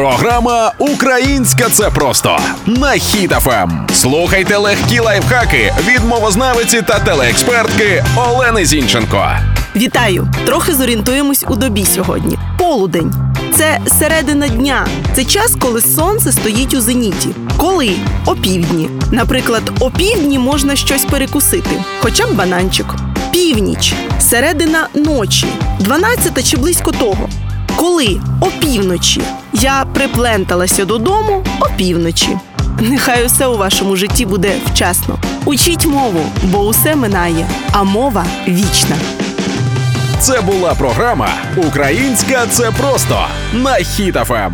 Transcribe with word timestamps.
Програма 0.00 0.72
Українська 0.78 1.68
це 1.68 1.90
просто 1.90 2.38
на 2.66 2.88
Хіт-ФМ. 2.88 3.92
Слухайте 3.94 4.56
легкі 4.56 5.00
лайфхаки 5.00 5.74
від 5.88 6.04
мовознавиці 6.04 6.82
та 6.82 6.98
телеекспертки 6.98 8.04
Олени 8.16 8.66
Зінченко. 8.66 9.28
Вітаю! 9.76 10.28
Трохи 10.46 10.74
зорієнтуємось 10.74 11.44
у 11.48 11.54
добі 11.54 11.84
сьогодні. 11.84 12.38
Полудень. 12.58 13.14
Це 13.56 13.78
середина 13.98 14.48
дня. 14.48 14.86
Це 15.14 15.24
час, 15.24 15.56
коли 15.60 15.80
сонце 15.80 16.32
стоїть 16.32 16.74
у 16.74 16.80
зеніті. 16.80 17.28
Коли 17.56 17.92
опівдні. 18.26 18.90
Наприклад, 19.10 19.72
опівдні 19.80 20.38
можна 20.38 20.76
щось 20.76 21.04
перекусити, 21.04 21.70
хоча 22.00 22.26
б 22.26 22.34
бананчик. 22.36 22.86
Північ, 23.32 23.94
середина 24.20 24.88
ночі, 24.94 25.46
12 25.80 26.50
чи 26.50 26.56
близько 26.56 26.92
того. 26.92 27.28
Коли 27.76 28.20
опівночі 28.40 29.22
я 29.52 29.84
припленталася 29.94 30.84
додому 30.84 31.44
опівночі. 31.60 32.38
Нехай 32.80 33.26
усе 33.26 33.46
у 33.46 33.58
вашому 33.58 33.96
житті 33.96 34.26
буде 34.26 34.52
вчасно. 34.66 35.18
Учіть 35.44 35.86
мову, 35.86 36.20
бо 36.42 36.58
усе 36.58 36.96
минає, 36.96 37.46
а 37.72 37.82
мова 37.82 38.24
вічна. 38.48 38.96
Це 40.20 40.40
була 40.40 40.74
програма 40.74 41.28
Українська 41.56 42.46
це 42.50 42.70
просто 42.70 43.26
на 43.52 43.70
Хіт-ФМ. 43.70 44.50